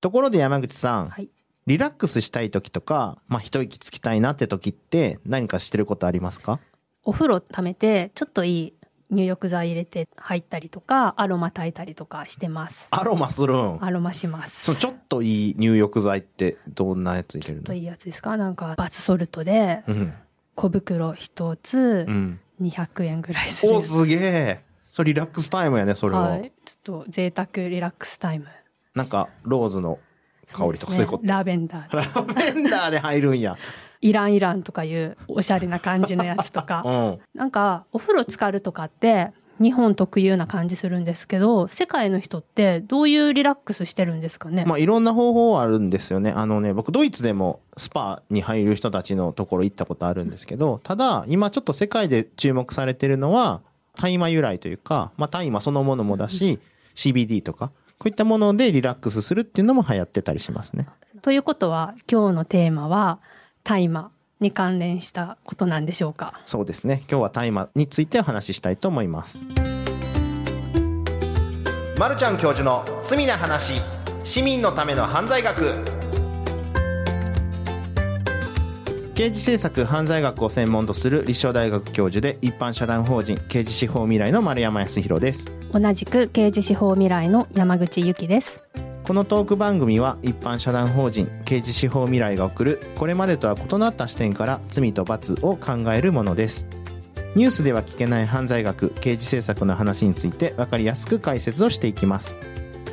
[0.00, 1.30] ところで山口さん、はい。
[1.66, 6.60] リラックスしたい時とか、まあ一息つきたいなって時って何かしてることありますか？
[7.02, 8.74] お風呂溜めて、ちょっといい
[9.10, 12.88] 入浴剤入れて入ったりとか、アロマ炊いたりとかしてます。
[12.90, 13.84] アロマするん？
[13.84, 14.64] アロマします。
[14.64, 17.66] そのちょっといい入浴剤ってどんなやつ入れるの？
[17.66, 18.36] といいやつですか？
[18.36, 20.12] なんか、バツソルトで、うん。
[20.54, 22.40] 小袋一つう、ん。
[22.62, 23.74] 200円ぐらいする。
[23.74, 24.60] お、すげえ。
[24.88, 26.28] それリラックスタイムやね、それは。
[26.28, 26.52] はい。
[26.64, 28.46] ちょっと贅沢リラックスタイム。
[28.96, 29.98] なんか、ローズの
[30.52, 31.22] 香りとかそういうこと？
[31.24, 31.96] ねラベンダー。
[31.96, 33.56] ラベンダーで入るんや。
[34.00, 36.80] イランイランとかいうおしゃれな感じのやつとうか。
[36.82, 37.18] ん。
[37.38, 46.30] なんか、お風呂浸かるとかって、日本特有な感じするんですけど、世界の人ってどういうリラックスしてるんですかね、まあ、いろんな方法あるんですよね。
[46.30, 53.62] あのね、僕、ドイツでもスパに入る人たちのところ行ったことあるんですけど、ただ、今ちょっと世界で注目されてるのは、
[53.98, 56.58] 大麻由来というか、まあ、大麻そのものもだし、
[56.94, 60.86] CBD とか、こういったものでリラックスするっていうのも流行ってたりしますね。
[61.22, 63.20] ということは、今日のテーマは、
[63.64, 66.38] 大麻に関連したことなんでしょうか？
[66.44, 67.04] そうですね。
[67.08, 69.42] 今日は大麻についてお話ししたいと思います。
[71.98, 73.80] まるちゃん教授の罪な話、
[74.22, 75.95] 市民のための犯罪学。
[79.16, 85.50] 刑事政策犯罪学を専門とする立正大学教授で一般社団法人刑事司法未来の丸山康弘です。
[85.72, 88.62] 同じく刑事司法未来の山口由紀です。
[89.04, 96.66] このトーク番組は一般社団法人刑事司法未来が送るこれまでとは異なった視点から罪と罰を考えるものです
[97.36, 102.36] ニュースでは聞けない犯罪学刑事政策の話について分かりやすく解説をしていきます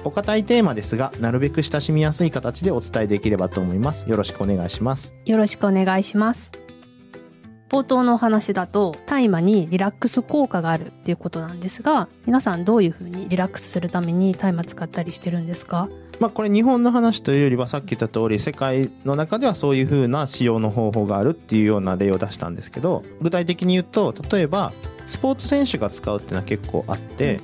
[0.06, 4.10] お堅いテーマですがなるべく親しみやすい形でお伝えできればと思います。
[4.10, 5.16] よろしくお願いします。
[5.26, 6.52] よろしくお願いします。
[7.70, 15.90] 冒頭のお話だと大麻にリラックス効果があるっていうことなんですが皆さんどういうふうにリラックスするために大麻使ったりしてるんですか？
[16.20, 24.72] まあこれ日本の話というよりはさっき言った通り世界の中ではそういう風な使用の方法があるっていうような例を出したんですけど具体的に言うと例えば
[25.08, 27.40] スポーツ選手が使うっていうのは結構あって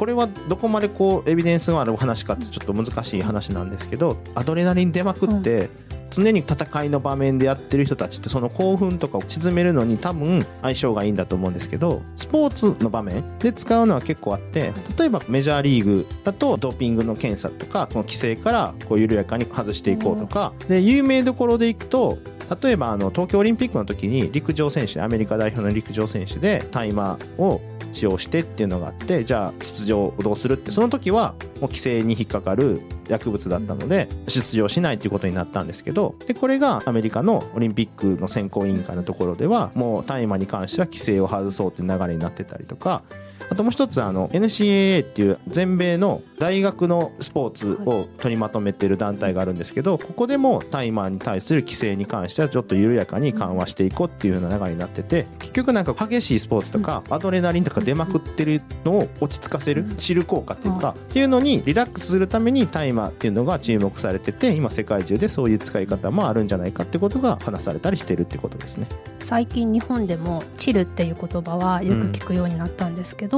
[0.00, 5.68] これはどこまでこうエビデンスがある話かってちょっと難しい話なんですけどアドレナリン出まくって
[6.10, 22.16] 常に戦いの場面でやってる人たちってその興奮とかを沈めるのに多分相性がいいんだと思うんですけどスポーツの場面で使うのは結構あって例えばメジャーリーグだとドーピングの検査とかこの規制からこう緩やかに外していこうとかで有名どころでいくと
[22.62, 27.60] 例えばあの東京オリンピックの時に陸上選手アメリカ代表の陸上選手で大麻を
[27.92, 43.02] 使用してっていうのがあってじゃあ出場をどうするってその時はもう規制に引っかかる薬物だったので出場しないっていうことになったんですけどでこれがアメリカのオリンピックの選考委員会のところではもう大麻に関しては規制を外そうという流れになってたりとか
[43.48, 68.86] あともう一つあの NCAA っていう全米の大学のスポーツを取りまとめてる団体があるんですけどここでも大麻に対する規制に関してはちょっと緩やかに緩和していこうっていうような流れになってて結局なんか激しいスポーツとかアドレナリンとか出まくってるのを落ち着かせるチル効果っていうかっていうのにリラックスするために大麻っていうのが注目されてて今世界中でそういう使い方もあるんじゃないかってことが話されたりしてるってことですね。
[69.30, 73.29] 最近日本でもチルっていう言葉はよく聞くようになったんですけど、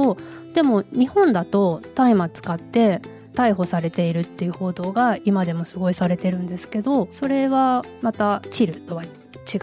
[0.53, 3.01] でも日本だと大麻使って
[3.33, 9.07] 逮捕されているっていう報道が今でもすごいされてるんですけどそれはまたチルとは違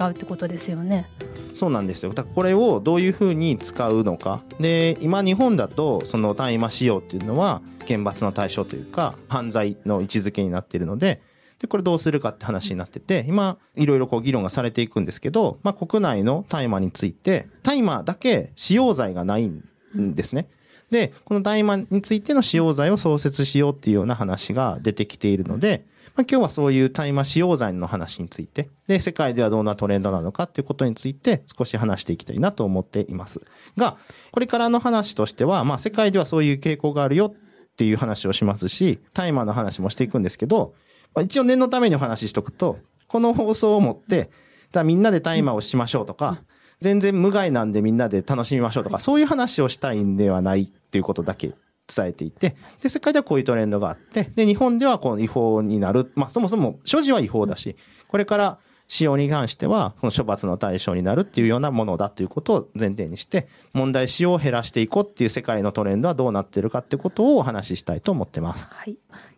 [0.08, 1.06] うってことですよね。
[1.54, 2.12] そうなんですよ。
[2.12, 4.42] だからこれをどういうふうに使うのか。
[4.60, 11.22] で、今日本だとその大麻使用っていうのは厳罰の対象というか犯罪の位置づけになっているので、
[11.60, 19.62] で、これどうするかって話になってて、今、いろいろこう議論がされていくんですけど、まあ国内の大麻について、大麻だけ使用罪がないん
[19.96, 20.48] んですね。
[20.90, 25.84] で、この大麻についての使用罪を創設しようっていうような話が出てきているので、
[26.16, 33.40] まあ、今日はそういう大麻使用罪の話について、で、世界ではどんなトレンドなのかっていうことについて少し話していきたいなと思っています。
[33.76, 33.96] が、
[34.32, 40.74] これからの話としては、まあ世界ではそういう傾向があるよっていう話をしますし、大麻の話もしていくんですけど、
[41.14, 44.30] まあ、一応念のためにお話ししとくと、この放送をもって、
[44.72, 46.42] だみんなで大麻をしましょうとか、
[46.80, 51.52] 全然無害なんでみんなで楽しみましょうとか、そういう話をしたいんではないっていうことだけ
[51.94, 56.10] 伝えていて、で、世界ではこういうトレンドがあって、で、日本ではこの違法になる。
[56.14, 57.76] まあ、そもそも所持は違法だし、
[58.08, 58.58] これから
[58.90, 68.68] 使用に関しては、この処罰の対象になるっていうようなものだということを前提にして、問題使用を減らしていこうっていう世界のトレンドはどうなってるかってことをお話ししたいと思ってます。
[68.72, 68.96] はい。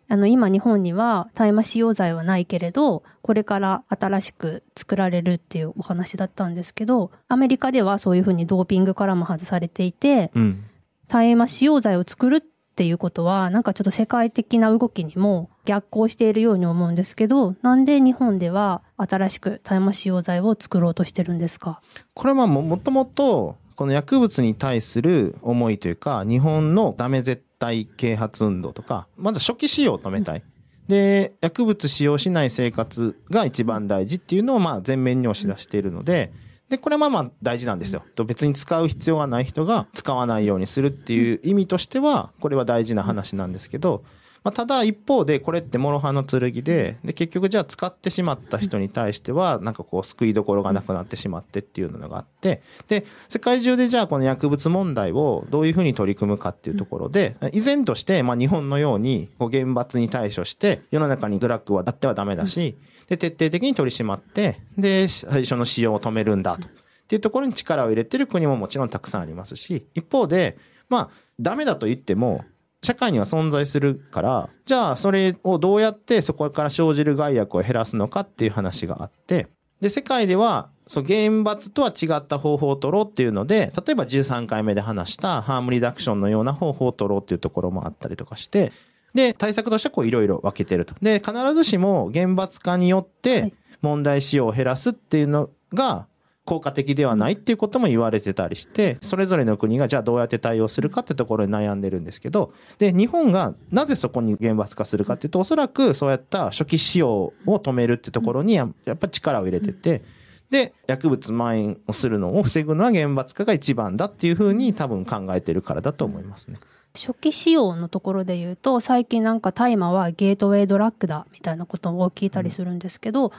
[0.09, 10.65] あの、今日本には大麻使用罪はないけれど、これから新しく作られるっていうお話だったんですけど、アメリカではそういうふうにドーピングからも外されていて、うん。
[11.09, 12.41] 大麻使用罪を作るっ
[12.73, 21.83] っていうことは、なんかちょっと世界的な動きにも逆行しているように思うんですけど、なんで日本では新しく大麻使用剤を作ろうとしてるんですか？
[22.15, 30.43] これはももともと、この薬物に対する思いというか、日本のダメ絶対啓発運動とか、まず初期使用を止めたい。
[30.89, 36.33] で、薬物使用しない生活が一番大事っていうのをまあ前面に押し出しているので、
[36.73, 38.03] で、これはまあまあ大事なんですよ。
[38.15, 44.05] と別に使う必要がない人が使わないようにするっていう意味としては、これは大事な話なんですけど、
[44.45, 62.77] まあ、ただ一方でこれって諸刃の剣で、で、結局じゃあ使ってしまった人に対しては、なんかこう救いどころがなくなってしまってっていうのがあって、で、世界中でじゃあこの薬物問題をどういうふうに取り組むかっていうところで、依然としてまあ日本のようにこう厳罰に対処して、世の中にドラッグはあってはダメだし、
[63.09, 66.67] で、徹底的に取り締まって、で、最初の使用を止めるんだと。
[66.67, 66.71] っ
[67.13, 70.57] ていうところに力を入れてる国ももちろんたくさんありますし、一方で、
[70.89, 71.11] まあ、
[71.41, 72.45] ダメだと言っても、
[72.85, 79.49] 社会には存在するから、じゃあそれをどうやってそこから生じる害悪を減らすのかっていう話があって、
[79.81, 88.73] で、世界では、そう、厳罰とは違った方法を取ろうっていうので、例えば13回目で話したハームリダクションのような方法を取ろうっていうところもあったりとかして、
[89.15, 90.95] で、対策としてはこういろいろ分けてると。
[91.03, 96.07] で、必ずしも厳罰化によって問題使用を減らすっていうのが、
[96.45, 110.03] 効果的ではないっていうことも言われてたりして、それぞれの国がじゃあどうやって対応するかってところに悩んでるんですけど、で、日本がなぜそこに厳罰化するかっていうと、おそらくそうやった初期使用を止めるってところにやっぱ力を入れてて、
[110.51, 116.59] で、薬物蔓延をするのを防ぐのは厳罰化が一番だっていうふうに多分考えてるからだと思いますね。
[116.95, 123.33] 初期使用のところで言うと、最近なんか大麻はゲートウェイドラッグだみたいなことを聞いたりするんですけど、うん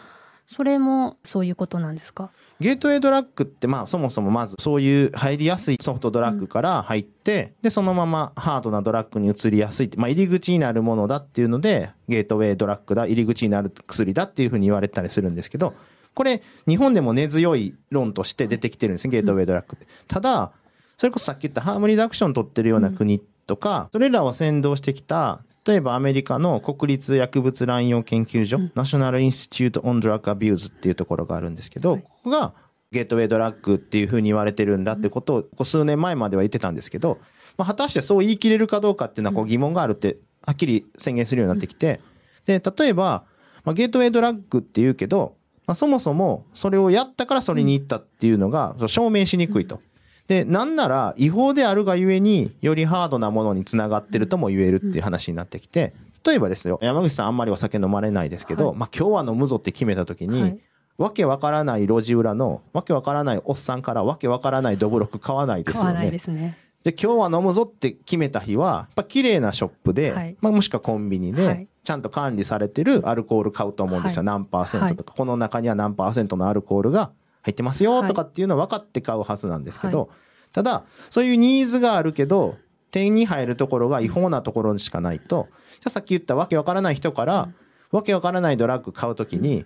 [0.45, 2.29] それもそういうことなんですか？
[2.59, 15.73] ゲートウェイドラッグってまあそもそもまずそういう入りやすいソフトドラッグから入って、うん、でそのままハードなドラッグに移りやすいまあ入り口になるものだっていうのでゲートウェイドラッグだ入り口になる薬だっていうふうに言われたりするんですけど
[16.13, 19.87] これ日本でも根強い論として出てきてるんですねゲートウェイドラッグって。
[20.07, 20.51] ただ
[20.97, 32.53] それこそさっき言った harm reduction 取ってるような国とか、それらを先導してきた例えばアメリカの国立薬物乱用研究所、うん、 National Institute on Drug Abuse っていうところがあるんですけど、はい、ここが
[32.91, 37.19] gateway drug っていうふうに言われてるんだってことを、ここ数年前までは言ってたんですけど、
[37.57, 42.01] まあ、果たしてそう言い切れるかどうかっていうのはこう疑問があるって、はっきり宣言するようになってきて、
[42.45, 43.25] で、例えば、
[43.63, 45.35] まあ、 gateway drug って言うけど、
[45.65, 49.79] まあ、そもそもそれをやったからそれに行ったっていうのが証明しにくいと。
[50.27, 55.93] で、なんなら違法であるがゆえによりハードなものにつながってるとも言えるっていう話になってきて、
[56.25, 60.59] 例えばですよ、山口さんあんまりお酒飲まれないですけど、はい、まあ今日は飲むぞって決めた時に、はい、
[60.97, 65.85] わけわからない路地裏の、わけわからないおっさんからわけわからないドブロク買わないですよね。
[65.85, 66.57] 買わないですね。
[66.83, 74.23] で、今日は飲むぞって決めた日は、やっぱ綺麗なショップで、はい、まあもしくはコンビニで、ちゃんと管理されてるアルコール買うと思うんですよ。
[74.23, 77.11] 何パーセントとか、この中には何パーセントのアルコールが
[77.43, 80.09] 入ってますよとかっていうのは分かって買うはずなんですけど、
[80.51, 82.57] ただ、そういうニーズがあるけど、
[82.91, 87.49] 手に入るところが違法なところしかないと、じゃあさっき言ったわけわからない人から、
[87.91, 89.65] わけわからないドラッグ買うときに、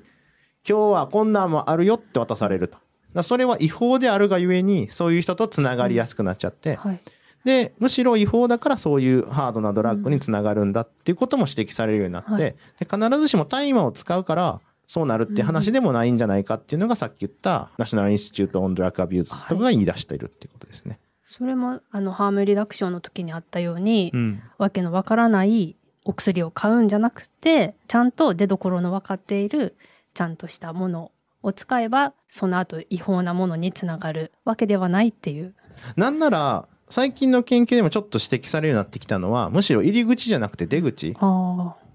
[0.68, 3.24] 今日はこんなんもあるよって渡されると。
[3.24, 7.02] それは違法であるがゆえに、そういう人と繋がりやすくなっちゃって、はい、
[7.46, 21.00] で、むしろ違法だからそういうハードなドラッグにつながるんだっていうことも指摘されるようになって、はい、で必ずしも大麻を使うから、そうなるって話でもないんじゃないかっていうのがさっき言った National Institute on Drug Abuse とかが言い出しているっていうことですね。
[21.26, 29.76] それもあの harm reduction の時にあったように、うん、わけのわからないお薬を買うんじゃなくてちゃんと出どころの分かっている
[30.14, 31.12] ちゃんとしたもの
[31.44, 35.54] を使えばその後違法なものにつながるわけではないっていう。
[35.98, 41.14] なんなら最近の研究でもちょっと指摘されるようになってきたのはむしろ入り口じゃなくて出口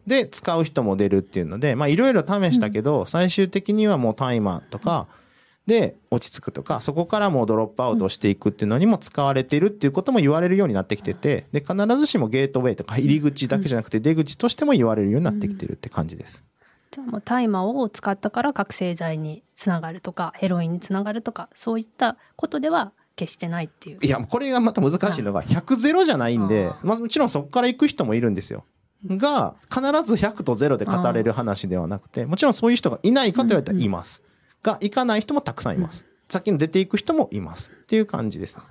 [0.06, 5.22] で使う人も出るっていうのでまあいろいろ試したけど、うん、最終的にはもうタイマーとか、うん
[5.66, 16.44] で落ち着くとか、そこからもうドロップアウトしていくっていうのにも使われているっていうことも言われるようになってきてて、で、必ずしもゲートウェイとか入り口だけじゃなくて出口としても言われるようになってきてるって感じです。
[16.90, 23.98] じゃあもう大麻を使ったから覚醒剤につながるとか、ヘロインにつながるとか、そういったことでは決してないっていう。
[24.02, 28.64] いや、これがまた難しいのが、100ゼロじゃないんで、まあもちろんそこから行く人もいるんですよ。
[29.06, 34.22] が、必ず100と0で語れる話ではなくて、もちろんそういう人がいないかと言われたらいます。
[34.62, 36.04] が、行かない人もたくさんいます。
[36.28, 37.70] 先に出ていく人もいます。
[37.70, 38.62] っていう感じです、ね。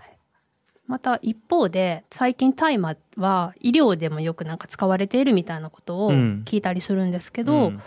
[0.88, 7.82] また一方で最近大麻は医療でもよくなんか使われているみたいなことを聞いたりするんですけど、うんうん、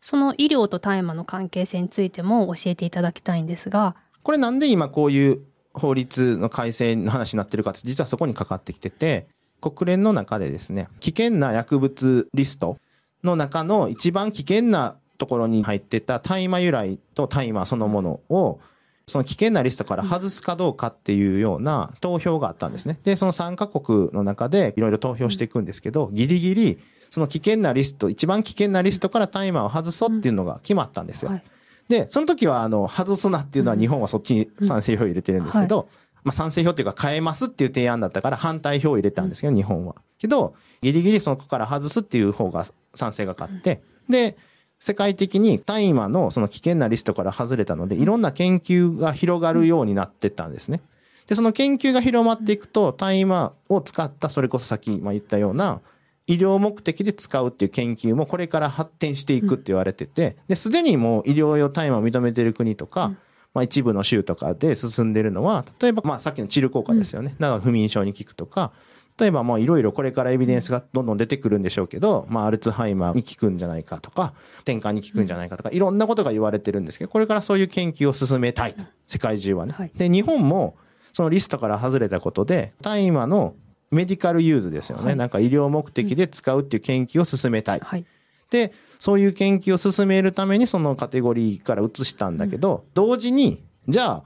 [0.00, 3.94] その医療と大麻の関係性についても教えていただきたいんですが。
[4.22, 5.40] これなんで今こういう
[5.74, 9.28] 法律の改正の話になってるかって実はそこにかかってきてて
[9.70, 12.78] 国連の中でですね、危険な薬物リスト
[13.24, 18.60] の中の一番危険なところに入ってた大麻由来と大麻そのものを、
[19.08, 22.98] その危険なリストから外すかどうかっていうような投票があったんですね。
[23.04, 26.78] で、その3カ国の中でいろいろ投票していくんですけど、ギリギリ、
[27.10, 31.30] その危険なリスト、一番危険なリストから大麻を外そうっていうのが決まったんですよ。
[31.30, 31.42] はい
[31.88, 35.88] で、その時は、あの、外すなっていうのは日本はそっちに賛成票を入れてるんですけど、
[36.24, 39.94] まあ賛成票っていうか変えますっていう提案だったから反対票を入れたんですけど、日本は。
[40.18, 44.36] けど、ギリギリそこから外すっていう方が賛成が勝って、で、
[44.78, 50.80] 世界的に大麻のその危険なリストから外れたので、いろんな研究が広がるようになってったんですね。
[51.26, 55.80] で、その研究が広まっていくと、大麻を使った、それこそさっきまあ言ったような、
[56.26, 63.14] 医療目的で使うっていう研究もこれから発展していくって言われてて、で、すでにもう医療用大麻を認めてる国とか、
[63.56, 67.34] まあ一部の州とかで進んでるのは、例えばまあさっきのチル効果ですよね。
[67.40, 68.72] だから不眠症に効くとか、
[69.18, 78.82] 例えばまあいろいろこれからエビデンスがどんどん出てくるんでしょうけど、まあアルツハイマーに効くんじゃないかとか、転換に効くんじゃないかとか、いろんなことが言われてるんですけど、これからそういう研究を進めたいと。
[79.06, 79.72] 世界中はね。
[79.74, 80.76] はいで、日本も
[81.14, 83.54] そのリストから外れたことで、大麻の
[83.90, 85.04] メディカルユーズですよね。
[85.04, 87.80] はいなんか医療目的で使うっていう研究を進めたい。
[87.80, 88.04] はい
[88.50, 94.24] で、そういう研究を進めるためにそのカテゴリーから移したんだけど、同時に、じゃあ、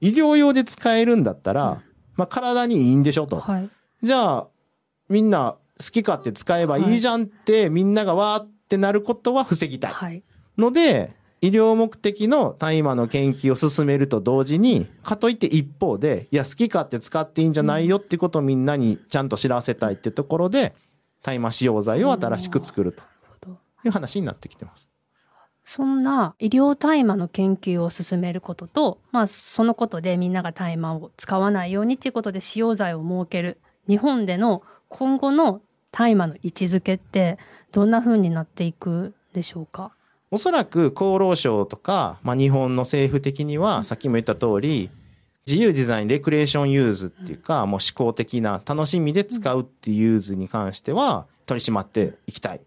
[0.00, 1.82] 医療用で使えるんだったら、
[2.16, 3.40] まあ体にいいんでしょと。
[3.40, 3.70] はい。
[4.02, 4.46] じゃあ、
[5.08, 7.00] みんな好き勝手使えばいい。
[7.00, 9.92] じゃんって、みんながわーってなることは防ぎたい。
[9.92, 10.22] はい。
[10.58, 20.74] ので、医療目的の大麻の研究を進めると同時に、かといって一方で、いや、好き勝手使っていいんじゃないよってことをみんなにちゃんと知らせたいってところで、
[21.22, 23.02] 大麻使用罪を新しく作ると
[23.84, 24.88] いう話になってきてます。
[25.64, 33.58] そんな医療大麻の研究を進めることと、まあ、そのことでみんなが大麻を使わないようにということで使用罪を設ける
[33.88, 35.60] 日本での今後の
[35.92, 37.38] 大麻の位置づけって
[37.72, 39.92] どんな風になっていくでしょうか？
[40.32, 44.90] おそらく厚労省とか、まあ、日本の政府的には、さっきも言った通り、
[45.46, 52.60] 自由自在に recreation use っていうか、もう嗜好的な楽しみで使うっていう use に関しては取り締まっていきたい。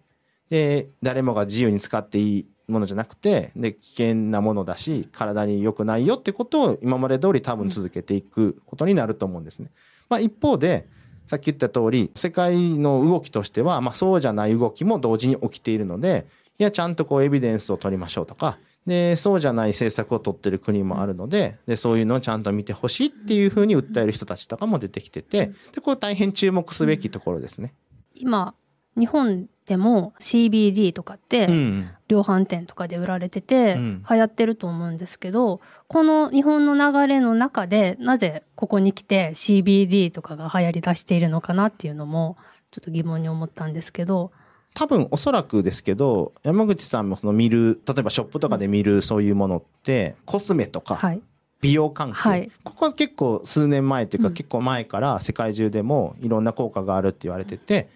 [0.54, 9.72] で、誰もが自由に使っていいものじゃなくて、で、危険なものだし、体に良くないよってことを今まで通り多分続けていくことになると思うんですね。
[10.10, 10.88] まあ一方で、
[11.26, 16.28] さっき言った通り、世界の動きとしては、まあそうじゃない動きも同時に起きているので、
[16.60, 27.74] いや、ちゃんとこうエビデンスを取りましょうとか、で、そうじゃない政策を取ってる国もあるので、で、そういうのをちゃんと見てほしいっていうふうに訴える人たちとかも出てきてて、で、これ大変注目すべきところですね。
[28.14, 28.54] 今
[28.98, 31.90] 日本でも CBD とかってうん。
[32.10, 34.06] 量販店とかで売られててうん。
[34.10, 42.38] 流行ってると思うんですけど、この日本の流れの中でなぜここに来て CBD とかが流行り出しているのかなっていうのも
[42.72, 44.32] ちょっと疑問に思ったんですけど、
[44.74, 51.22] 多分おそらくですけど、山口さんもその見る、例えばショップとかで見るそういうものって、コスメとか、はい。
[51.62, 52.52] 美容関係、はい。
[52.64, 54.34] ここは結構数年前っていうか、うん。
[54.34, 57.90] 結構前から世界中でもいろんな効果があるって言われてて、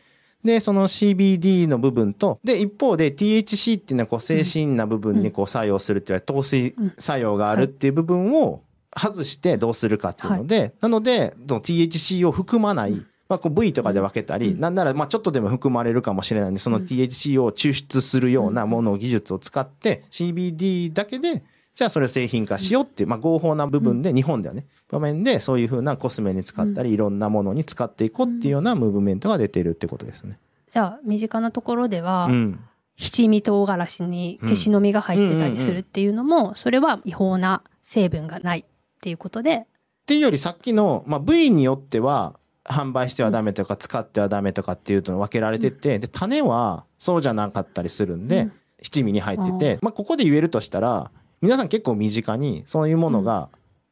[0.43, 8.61] で、その CBD の部分と、で、一方で THC っていうのはこう精神な部分にこう作用するって言われ、糖水作用があるっていう部分を
[8.95, 12.93] 外してどうするかっていうので、なので、その THC を含まない、
[13.29, 21.43] まあ、こう部位とかで分けたり、なんなら、まあ、ちょっとでも含まれるかもしれないんで、その THC を抽出するようなものを技術を使って、CBD だけで、
[21.77, 30.39] じゃあそれを製品化しようっていう、まあ、合法な部分で、日本ではね、場面でそういうふうなコスメに使ったり、いろんなものに使っていこうっていうようなムーブメントが出ているってことですね。
[30.71, 32.59] じゃあ身近なところでは、うん。
[32.99, 39.65] 七味唐辛子に消しの実が入ってたりするっていうのも、それは違法な成分がないっていうことで、っ
[40.07, 48.51] ていうよりさっきの、まあ、部位によっては販売してはダメとか使ってはダメとかっていうの分けられてて、で、種はそうじゃなかったりするんで、うん。
[48.81, 53.49] 七味に入ってて、まあ、ここで言えるとしたら、皆さん結構身近にそういうものが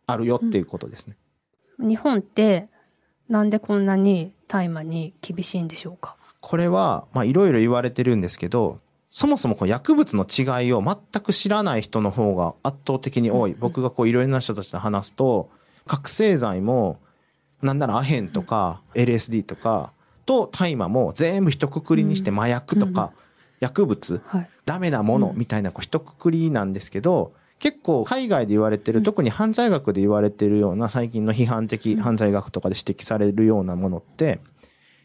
[0.07, 1.15] あるよっていうことですね。
[1.79, 2.69] 日本って
[3.29, 6.15] なんでこんなに大麻に厳しいんでしょうか？
[6.41, 13.55] これは、まあ、いろいろ言われてるんですけど、そもそもこう薬物の違いを全く知らない人の方が圧倒的に多い。
[13.57, 15.49] 僕がこういろいろな人たちと話すと、
[15.87, 16.99] 覚醒剤も、
[17.61, 19.93] なんならアヘンとか LSD とか、
[20.25, 23.11] と大麻も全部一括りにして麻薬とか
[23.59, 24.49] 薬物、はい。
[24.65, 34.39] ダメなものみたいなこう一括りなんですけど、結構海外で言われてる、特に犯罪学で言われてるような最近の批判的犯罪学とかで指摘されるようなものって、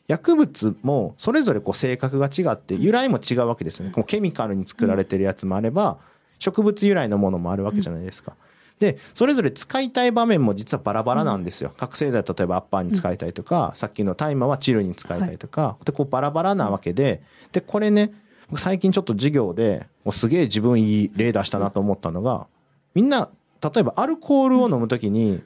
[0.08, 3.92] 薬物もそれぞれこう性格が違って由来も違うわけですよね。
[3.92, 5.98] こうケミカルに作られてるやつもあれば、
[6.40, 8.34] 植物由来のものもあるわけじゃないですか。
[8.80, 11.72] で、それぞれ使いたい場面も実はバラバラなんですよ。
[11.76, 18.14] 覚醒剤例えばアッパーに使いたいとか、さっきのタイマーはチルに使いたいとか、で、こうバラバラなわけで、で、これね、僕
[18.56, 22.46] 最近ちょっと授業で、もうすげえ自分いい例出したなと思ったのが、
[22.94, 23.28] みんな、
[23.62, 25.42] 例えばアルコールを飲むときに、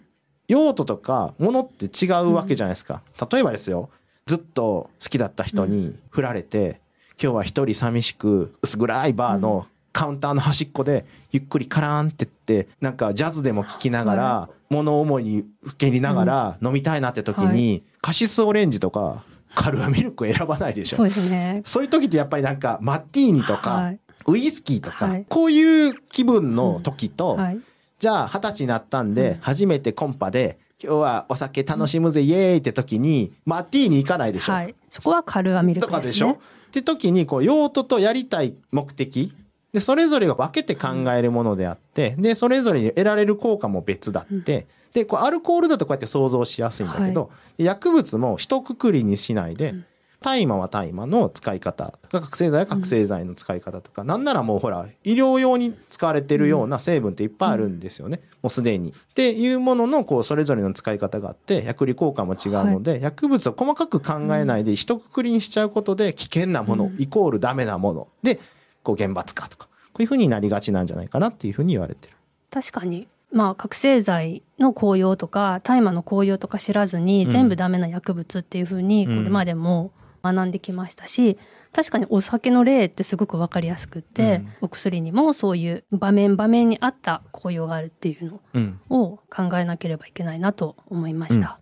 [0.49, 3.03] 用途とかものって違うわけじゃないですか。
[3.31, 3.91] 例えばですよ、
[4.27, 6.81] ずっと好きだった人に振られて、
[7.23, 19.23] 今日は一人寂しく薄暗いバーのカウンターの端っこでゆっくりカラーンってって、なんかジャズでも聴きながら、物思いにふけりながら飲みたいなって時に、カシスオレンジとか
[19.55, 21.09] カルアミルクを選ばないでしょそう。
[21.09, 21.63] ですね。
[21.65, 27.59] そういう時ってやっぱりなんかマッティーニとか、はいウイスキーとか、はいこういう気分の時と、はい。
[27.99, 34.53] じゃあ二十歳になったんで、初めてコンパで、今日はお酒楽しむぜ、イエーイって時に、マッティーニ行かないでしょ。
[34.53, 34.75] はい。
[34.91, 35.97] そこはカルアミルクです、ね。
[35.97, 36.37] とかでしょっ
[36.73, 39.33] て時に、こう、用途とやりたい目的。
[39.73, 49.75] で、それぞれが分けて考えるものであって、で、それぞれに得られる効果も別だって、で、こう、アルコールだとこうやって想像しやすいんだけど、薬物も一括りにしないで、
[50.21, 58.23] 大麻は大麻の使い方とか、覚醒剤は覚醒剤の使い方とか、なんならもうほら、医療用に使われてるような成分っていっぱいあるんですよね。
[58.41, 58.91] もうすでに。
[58.91, 68.39] っていうものの、こう、それぞれの使い方があって、薬理効果も違うので、薬物を細かく考えないで、一括りにしちゃうことで、危険なもの、イコールダメなもので、
[68.85, 72.15] こう、厳罰化とか、こういうふうになりがちなんじゃないかなっていうふうに言われてる。
[72.51, 73.09] 確かに。
[73.35, 79.91] まあ、覚醒剤の効用とか、大麻の効用とか知らずに、うん全部ダメな薬物っていうふうに、こうんれまでも
[80.23, 81.37] 学んできましたし、
[81.73, 88.81] 確かにお酒の例ってすごくわかりやすくって、うんお薬にもそういう場面場面に合った効用があるっていうのうん。
[88.89, 91.59] を考えなければいけないなと思いました。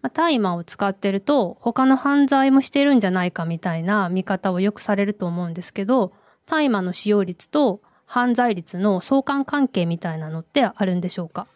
[0.00, 6.12] まあ、大麻を使ってると他の犯罪もしてるんじゃないかみたいな見方をよくされると思うんですけど、
[6.46, 11.46] 大麻の使用率と犯罪率の相関関係みたいなのってあるんでしょうか？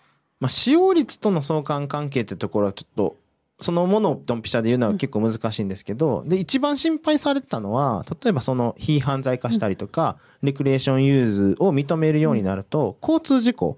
[0.40, 3.16] まあ、使用率との相関関係ってところはちょっと、
[3.60, 13.76] そのものをドンピシャで言うのは結構難しいんですけど、で、一番心配されてたのは、例えばその非犯罪化したりとか、レクリエーションユーズを認めるようになると、交通事故、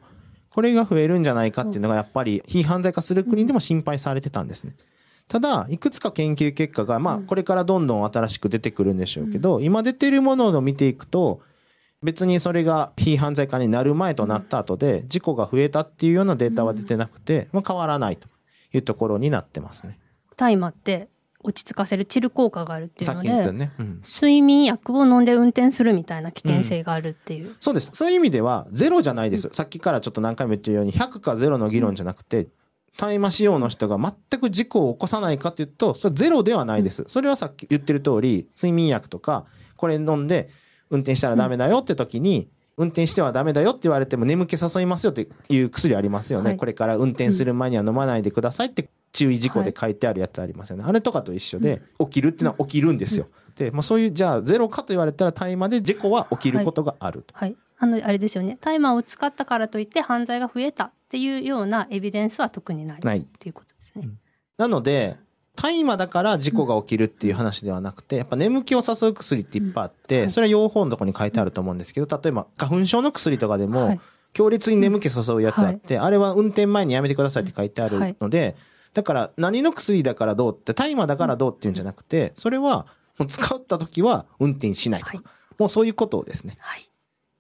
[0.49, 4.77] これが増えるんじゃないかっていうのがやっぱり非犯罪化する国でも心配されてたんですね。
[5.27, 11.41] ただ、いくつか研究結果が、まあ、これからどんどん新しく出てくるんでしょうけど、今出てるものを見ていくと、
[12.03, 18.29] 別にそれが非犯罪化になる前となった後で、事故が増えたっていうようなデータは出てなくて、まあ、変わらないと
[18.73, 19.99] いうところになってますね。
[20.37, 21.09] 大麻って
[21.43, 23.73] 落ち着かせるチル効果があるっていうので、ね。
[23.79, 27.57] うん睡眠薬を飲んで運転するみたいな危険性があるっていう。
[27.59, 27.91] そうです。
[27.93, 29.49] そういう意味では、ゼロじゃないです。
[29.53, 32.49] さっきからちょっと何回も言ってるように、100かゼロの議論じゃなくて、
[32.97, 37.05] 大麻使用の人が全く事故を起こさないかというと、それゼロではないです。
[37.07, 40.51] それはさっき言ってる通り、睡眠薬とか、これ飲んで
[40.91, 42.49] 運転したらダメだよって時に、
[42.79, 46.51] 運転してはダメだよって言われても眠気誘いますよっていう薬ありますよね。
[46.51, 50.85] はいこれから運転する前には飲まないでくださいって注意事項で書いてあるやつありますよね。
[50.87, 53.29] あれとかと一緒で、起きるっていうのは起きるんですよ。
[53.57, 57.35] で、まあそういう、じゃあゼロかと言われたら大麻で事故は起きることがあると。
[57.35, 57.57] はい。
[57.79, 58.59] あの、あれですよね。
[58.61, 63.01] 大麻を使ったからといって犯罪が増えたっていうようなエビデンスは特にない。
[63.01, 64.09] ないっていうことですね。
[64.57, 65.17] なので、
[65.61, 74.01] 大麻だから事故が起きるっていう話ではなくて、やっぱ眠気を誘う薬っていっぱいあって、それは用法のとこに書いてあると思うんですけど、例えば花粉症の薬とかではもい、
[74.33, 78.55] 強烈に眠気誘うやつあって、あれは運転前にやめてくださいって書いてあるので、
[78.95, 82.87] だから何の薬だからどうって、大麻だからどうっていうんじゃなくて、それは
[83.19, 85.25] もう使った時は運転しないとかはい、
[85.59, 86.57] もうそういうことですね。
[86.61, 86.89] はい。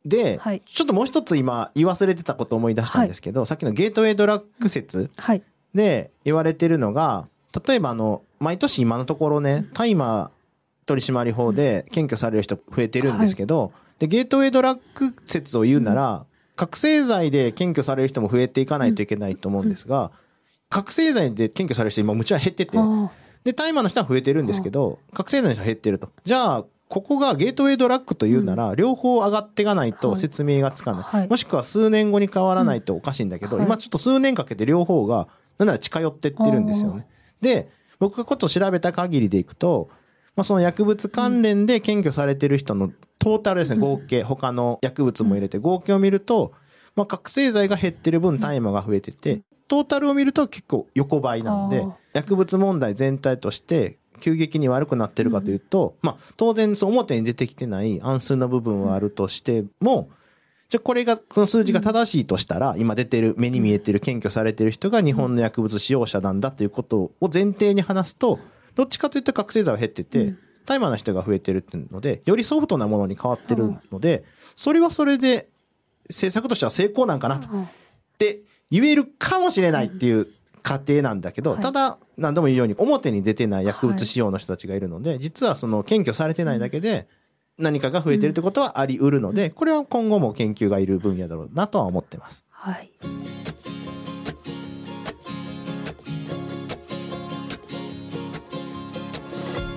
[0.05, 0.63] で、はい。
[0.67, 5.43] ちょっともう一つ今言い忘れてたことを思い出したんですけど、さっきのゲートウェイドラッグ説はい。
[5.73, 7.29] で言われてるのが、
[7.67, 10.31] 例えばあの、毎年今のところね、大麻
[10.87, 16.25] 取締法で検挙される人増えてるんですけど、で、ゲートウェイドラッグ説を言うなら、
[16.57, 20.11] 覚醒剤で検挙される人も増えていかないといけないと思うんですが、
[20.71, 23.11] 覚醒剤で検挙される人今むちゃ減ってて、あ
[23.45, 26.11] で、大麻の人は増えてるんですけど、覚醒剤の人は減ってると。
[26.25, 30.21] じゃあ、ここがゲートウェイドラッグというなら、両方上がっていかないとはい。
[30.21, 31.03] 説明がつかない。
[31.03, 31.29] はい。
[31.29, 33.67] もしくは数年後に変わらないとおかしいんだけど、はい。
[33.67, 37.07] 今ちょっと数年かけて両方が、なんなら近寄ってってるんですよね。
[37.40, 39.88] で、僕がことを調べた限りでいくと、
[40.37, 46.53] まあ、その薬物関連で検挙されてる人のトータルですね、合計、他の薬物も入れて合計を見ると、
[46.94, 60.09] まあ、覚醒剤が減ってる分大麻が増えてて、トータルを見ると結構横ばいなんで薬物問題全体として急激に悪くなってるかというと、まあ、当然そう表に出てきてない暗数の部分はあるとしても、
[60.69, 68.39] じゃあこれが、この数字が正しいとしたら、今出てる、目に見えてる、検挙されてる人が日本の薬物使用者なんだということを前提に話すと、
[68.75, 70.35] どっちかというと覚醒剤は減ってて、
[70.67, 74.25] 大麻の人が増えてるっていうので、よりソフトなものに変わってるので、
[74.57, 75.49] それはそれで、
[76.09, 77.49] 政策としては成功なんかなと。
[77.51, 80.29] あって言えるかもしれないっていう
[80.63, 81.63] 過程なんだけど、はい。
[81.63, 87.09] ただ何度も言うように表に出てない薬物使用の人たちがいるので、実はその検挙されてないだけで
[87.59, 92.44] 何かが増えてるってことはあり得るので、これは今後も研究がいる分野だろうなとは思ってます。
[92.51, 92.90] はい。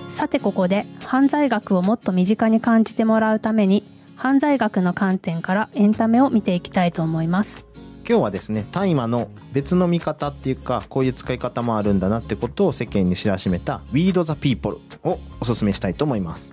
[0.08, 3.82] さてここで犯罪学をもっと身近に感じてもらうために
[4.14, 7.64] 犯罪学の観点からエンタメを見ていきたいと思います。
[8.08, 16.52] 今日はですね大麻の別の見方っていうかこういう使い方もあるんだなってことを世間に知らしめた「Weed the People」をおすすめしたいと思います。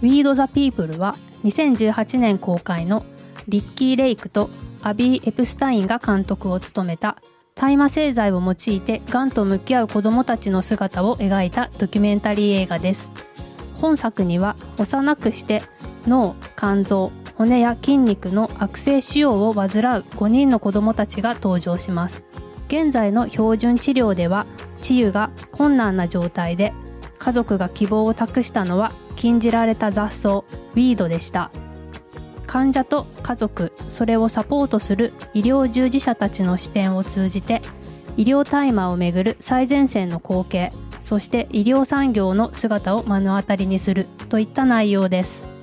[0.00, 3.04] Weed the People は2018年公開の
[3.48, 4.50] リッキー・レイクと
[4.82, 7.16] アビー・エプスタインが監督を務めた
[7.56, 13.10] 大麻製剤を用いてがんと向き合う子どもたちの姿を描いたドキュメンタリー映画です。
[13.80, 15.62] 本作には幼くして
[16.06, 19.66] 脳肝臓骨や筋肉の悪性腫瘍を患
[19.98, 22.24] う5人の子どもたちが登場します。
[22.68, 24.46] 現在の標準治療では
[24.80, 26.72] 治癒が困難な状態で
[27.18, 31.50] 家族が希望を託したのは禁じられた雑草ウィードでした。
[32.46, 37.60] 患者と家族それをサポートする医療従事者たちの視点を通じて
[38.16, 45.57] 医療大麻をめぐる最前線の光景そして医療産業の姿を目の当たりにするといった内容です。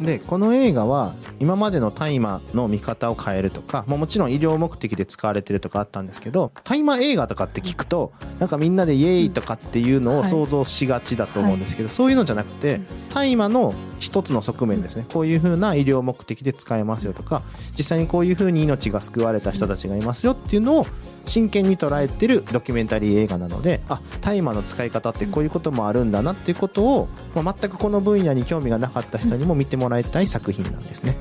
[0.00, 12.80] でこの映画は今までの大麻の見方を変えるとか、まあ、もちろん医療目的で使われてるとかあったんですけど大麻映画とかって聞くとなんかみんなでイエーイとかっていうのを想像しがちだと思うんですけど、そういうのじゃなくて
[13.12, 15.06] 大麻の一つの側面ですね。
[15.12, 17.42] こういう風な医療目的で使えますよとか
[17.76, 20.86] 実際にこういう風に命が救われた人たちがいますよっていうのを
[21.28, 31.16] 真剣に捉えてるドキュメンタリー映画なのであ大麻の使い方ってこういうこともあるんだなっていうことを、まあ、全くこの分野に興味がなかった人にも見てもらいたい作品なんですね。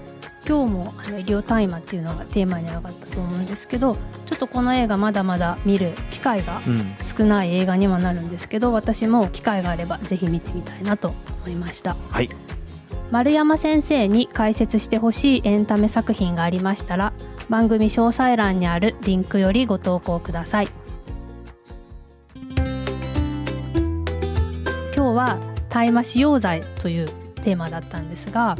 [0.48, 6.96] 今日も医療大麻っていうのがテーマに上がったと思うんですけどちょっとこの映画まだまだ見る機会がうん。
[7.04, 11.98] 少ない映画にはなるんですけど私も機会があればぜひ見てみたいなと思いました。
[12.10, 12.30] はい。
[13.12, 17.13] 丸山先生に解説してほしいエンタメ作品がありましたら
[17.49, 20.69] 番組詳細欄にあるリンクよりご投稿ください
[24.95, 25.38] 今日は
[25.69, 27.10] 大麻使用剤という
[27.43, 28.57] テーマだったんですが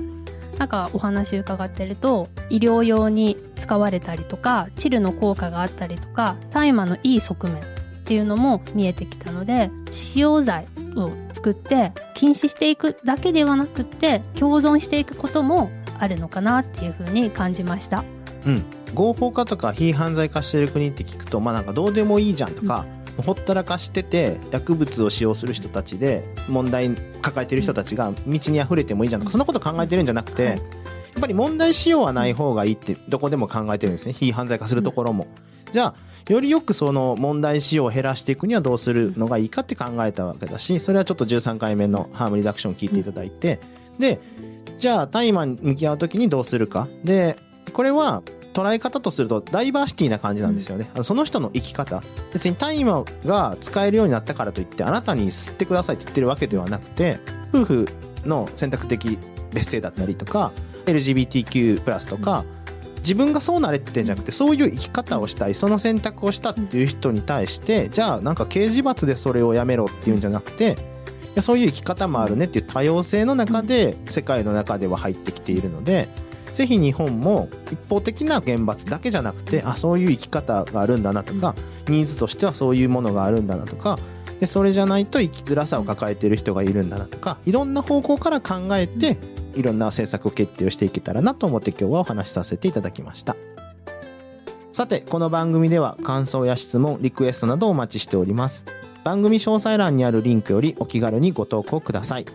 [0.58, 7.66] なんかお話伺ってると医療用に使われたりとかチルの効果があったりとか大麻のいい側面っ
[8.06, 15.70] ていうのも見えてきたので使用剤を作って禁止していくだけではなくって共存していくことも
[16.00, 18.04] あるのかなっていうふうに感じました。
[18.46, 22.86] うん、合法化とか非犯罪化してる国って聞くとまあなんかどうでもいいじゃんとか、
[23.18, 26.90] ほったらかしてて薬物を使用する人たちで問題
[27.22, 30.58] 抱えてる人たちが道に溢れてもいいじゃんとかそんなこと考えてるんじゃなくて、はい。
[30.58, 30.62] や
[31.20, 34.14] っぱり問題使用はない方がいいってどこでも考えてるんですね。
[34.14, 35.28] 非犯罪化するところも。
[35.72, 35.96] じゃあ
[36.32, 43.60] よりよくその問題使用を減らしていくにはどうするのがいいかって考えたわけだしそれはちょっと13回目のハームリダクションを聞いていただいて
[43.98, 44.20] で
[44.78, 46.88] じゃあ大麻に向き合う時にどうするか。
[47.04, 47.38] で
[47.74, 48.24] これは
[48.58, 52.02] 捉え方とするとダイバーシティな感じなんですよね、あのその人の生き方。
[52.34, 57.20] 別に大麻が使えるようになったからといってあなたに吸ってくださいって言ってるわけではなくて
[57.54, 57.90] 夫婦
[58.26, 59.20] の選択的
[59.54, 60.52] 別姓だったりとか
[60.86, 62.46] LGBTQ+ とか
[62.98, 70.76] 自分がそうなれってんじゃなくてそういう生き方をしたいその選択をしたっていう人に対してじゃあなんか刑事罰でそれをやめろっていうんじゃなくて
[71.42, 76.10] そういう生き方もあるねっていう多様性の中で世界の中では入ってきているので
[76.58, 81.54] ぜひ日本も一方的な厳罰だけじゃなくてあそういう生き方があるんだなとか
[81.88, 84.00] ニーズとしてはそういうものがあるんだなとか
[84.40, 89.20] でそれじゃないと生きづらさを抱えている人がいるんだなとかいろんな方向から考えて
[89.54, 93.36] いろんな政策決定をしていけたらなと思って今日はお話しさせていただきました。
[94.74, 98.66] さてこの番組では感想や質問リクエストなどお待ちしております。
[99.04, 102.26] 番組詳細欄にあるリンクよりお気軽にご投稿ください。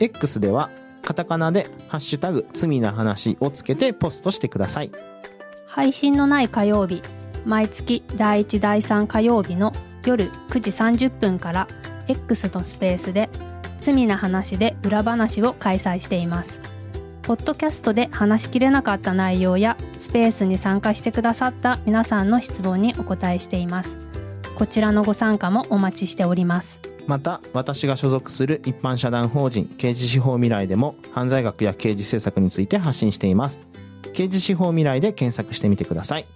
[0.00, 0.70] X では
[1.04, 4.90] カタカナで「ハッシュタグ罪な話」をつけてポストしてください。
[5.66, 7.02] 配信のない火曜日
[7.44, 9.72] 毎月第1第3火曜日の
[10.06, 10.70] 夜9時
[11.06, 11.68] 30分から
[12.08, 13.28] X のスペースで
[13.80, 16.60] 「罪な話」で裏話を開催しています。
[17.22, 23.96] ポッドキャストで話しきれなかった内容やスペースに参加してくださった皆さんの質問にお答えしています。
[24.54, 26.80] こちらのご参加もお待ちしております。
[27.06, 33.64] また私が所属する一般社団法人刑事司法未来でも犯罪学や刑事政策について発信しています。
[34.12, 36.26] 刑事司法未来で検索してみてください。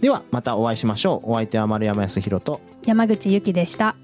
[0.00, 1.32] ではまたお会いしましょう。
[1.32, 3.96] お相手は丸山康弘と山口由紀でした